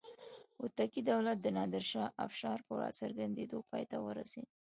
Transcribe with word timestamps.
هوتکي 0.59 1.01
دولت 1.11 1.37
د 1.41 1.47
نادر 1.57 1.83
شاه 1.91 2.09
افشار 2.25 2.59
په 2.67 2.73
راڅرګندېدو 2.81 3.59
پای 3.69 3.83
ته 3.91 3.97
ورسېد. 4.05 4.47